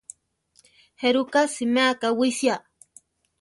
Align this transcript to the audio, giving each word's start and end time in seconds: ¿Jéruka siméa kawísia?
¿Jéruka 1.01 1.41
siméa 1.55 1.93
kawísia? 2.01 2.55